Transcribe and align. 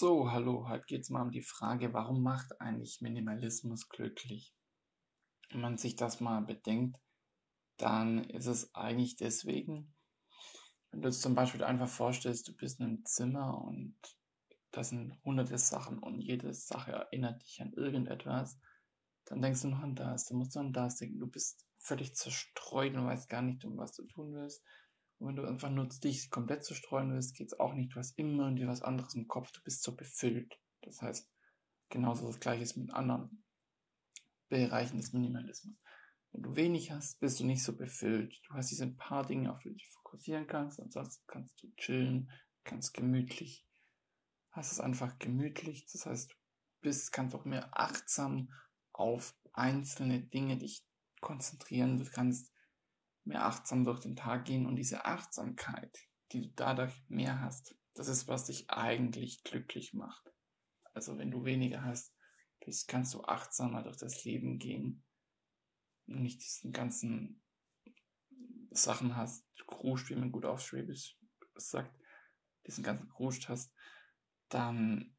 Also, 0.00 0.68
heute 0.68 0.84
geht 0.86 1.00
es 1.00 1.10
mal 1.10 1.22
um 1.22 1.32
die 1.32 1.42
Frage, 1.42 1.92
warum 1.92 2.22
macht 2.22 2.60
eigentlich 2.60 3.00
Minimalismus 3.00 3.88
glücklich? 3.88 4.54
Wenn 5.50 5.60
man 5.60 5.76
sich 5.76 5.96
das 5.96 6.20
mal 6.20 6.40
bedenkt, 6.40 7.00
dann 7.78 8.22
ist 8.22 8.46
es 8.46 8.72
eigentlich 8.76 9.16
deswegen, 9.16 9.92
wenn 10.92 11.02
du 11.02 11.08
es 11.08 11.20
zum 11.20 11.34
Beispiel 11.34 11.64
einfach 11.64 11.88
vorstellst, 11.88 12.46
du 12.46 12.54
bist 12.54 12.78
in 12.78 12.86
einem 12.86 13.04
Zimmer 13.06 13.60
und 13.60 13.98
da 14.70 14.84
sind 14.84 15.18
hunderte 15.24 15.58
Sachen 15.58 15.98
und 15.98 16.20
jede 16.20 16.54
Sache 16.54 16.92
erinnert 16.92 17.42
dich 17.42 17.60
an 17.60 17.72
irgendetwas, 17.72 18.56
dann 19.24 19.42
denkst 19.42 19.62
du 19.62 19.68
noch 19.68 19.80
an 19.80 19.96
das, 19.96 20.26
du 20.26 20.36
musst 20.36 20.54
noch 20.54 20.62
an 20.62 20.72
das 20.72 20.98
denken, 20.98 21.18
du 21.18 21.26
bist 21.26 21.66
völlig 21.80 22.14
zerstreut 22.14 22.94
und 22.94 23.04
weißt 23.04 23.28
gar 23.28 23.42
nicht, 23.42 23.64
um 23.64 23.76
was 23.76 23.96
du 23.96 24.06
tun 24.06 24.32
willst. 24.32 24.62
Und 25.18 25.28
wenn 25.28 25.36
du 25.36 25.46
einfach 25.46 25.70
nur 25.70 25.86
dich 25.86 26.30
komplett 26.30 26.64
zerstreuen 26.64 27.12
willst, 27.12 27.34
geht's 27.34 27.58
auch 27.58 27.74
nicht. 27.74 27.94
Du 27.94 27.96
hast 27.96 28.16
immer 28.18 28.44
irgendwie 28.44 28.66
was 28.66 28.82
anderes 28.82 29.14
im 29.14 29.26
Kopf, 29.26 29.50
du 29.52 29.62
bist 29.62 29.82
so 29.82 29.96
befüllt. 29.96 30.58
Das 30.82 31.02
heißt, 31.02 31.28
genauso 31.88 32.26
das 32.26 32.40
gleiche 32.40 32.62
ist 32.62 32.76
mit 32.76 32.92
anderen 32.92 33.44
Bereichen 34.48 34.96
des 34.98 35.12
Minimalismus. 35.12 35.76
Wenn 36.32 36.42
du 36.42 36.56
wenig 36.56 36.90
hast, 36.92 37.18
bist 37.20 37.40
du 37.40 37.44
nicht 37.44 37.62
so 37.62 37.76
befüllt. 37.76 38.38
Du 38.46 38.54
hast 38.54 38.70
diese 38.70 38.86
paar 38.86 39.26
Dinge, 39.26 39.52
auf 39.52 39.58
die 39.60 39.70
du 39.70 39.74
dich 39.74 39.88
fokussieren 39.88 40.46
kannst, 40.46 40.80
ansonsten 40.80 41.24
kannst 41.26 41.62
du 41.62 41.70
chillen, 41.76 42.30
kannst 42.64 42.94
gemütlich. 42.94 43.66
Hast 44.50 44.72
es 44.72 44.80
einfach 44.80 45.18
gemütlich, 45.18 45.86
das 45.90 46.06
heißt, 46.06 46.30
du 46.30 46.36
bist, 46.80 47.12
kannst 47.12 47.34
auch 47.34 47.44
mehr 47.44 47.70
achtsam 47.72 48.52
auf 48.92 49.34
einzelne 49.52 50.20
Dinge 50.20 50.58
dich 50.58 50.84
konzentrieren. 51.20 51.98
Du 51.98 52.04
kannst 52.04 52.52
mehr 53.28 53.44
achtsam 53.44 53.84
durch 53.84 54.00
den 54.00 54.16
Tag 54.16 54.46
gehen 54.46 54.66
und 54.66 54.76
diese 54.76 55.04
Achtsamkeit, 55.04 55.96
die 56.32 56.40
du 56.40 56.48
dadurch 56.56 56.94
mehr 57.08 57.40
hast, 57.40 57.76
das 57.94 58.08
ist, 58.08 58.26
was 58.26 58.46
dich 58.46 58.70
eigentlich 58.70 59.44
glücklich 59.44 59.92
macht. 59.92 60.32
Also 60.94 61.18
wenn 61.18 61.30
du 61.30 61.44
weniger 61.44 61.84
hast, 61.84 62.14
kannst 62.86 63.14
du 63.14 63.22
achtsamer 63.22 63.82
durch 63.82 63.96
das 63.96 64.24
Leben 64.24 64.58
gehen 64.58 65.04
und 66.06 66.22
nicht 66.22 66.42
diesen 66.42 66.72
ganzen 66.72 67.42
Sachen 68.70 69.16
hast, 69.16 69.44
gruscht, 69.66 70.10
wie 70.10 70.16
man 70.16 70.32
gut 70.32 70.44
auf 70.44 70.60
Schwäbisch 70.60 71.18
sagt, 71.54 71.94
diesen 72.66 72.84
ganzen 72.84 73.08
Gruscht 73.08 73.48
hast, 73.48 73.74
dann 74.48 75.16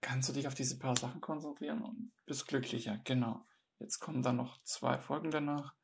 kannst 0.00 0.28
du 0.28 0.32
dich 0.32 0.46
auf 0.46 0.54
diese 0.54 0.78
paar 0.78 0.96
Sachen 0.96 1.20
konzentrieren 1.20 1.82
und 1.82 2.12
bist 2.26 2.46
glücklicher. 2.46 2.98
Genau. 3.04 3.46
Jetzt 3.78 3.98
kommen 3.98 4.22
dann 4.22 4.36
noch 4.36 4.62
zwei 4.62 4.98
Folgen 4.98 5.30
danach 5.30 5.74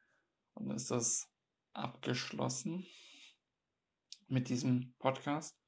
dann 0.57 0.71
ist 0.71 0.91
das 0.91 1.31
abgeschlossen 1.73 2.87
mit 4.29 4.49
diesem 4.49 4.95
Podcast, 4.99 5.59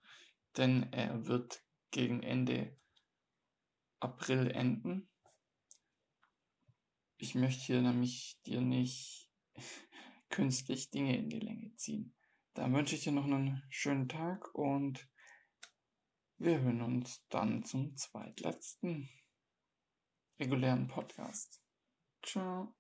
denn 0.56 0.92
er 0.92 1.27
wird 1.27 1.62
gegen 1.91 2.22
Ende 2.22 2.77
April 4.00 4.50
enden. 4.50 5.09
Ich 7.19 7.34
möchte 7.34 7.64
hier 7.64 7.83
nämlich 7.83 8.41
dir 8.47 8.61
nicht 8.61 9.31
künstlich 10.31 10.91
Dinge 10.91 11.16
in 11.16 11.28
die 11.28 11.41
Länge 11.41 11.75
ziehen. 11.77 12.14
Da 12.55 12.72
wünsche 12.72 12.94
ich 12.94 13.05
dir 13.05 13.12
noch 13.12 13.25
einen 13.25 13.62
schönen 13.69 14.09
Tag 14.09 14.55
und 14.55 15.09
wir 16.39 16.61
hören 16.61 16.83
uns 16.83 17.25
dann 17.28 17.64
zum 17.64 17.97
zweitletzten 17.97 19.09
regulären 20.41 20.86
Podcast. 20.89 21.61
Ciao. 22.22 22.77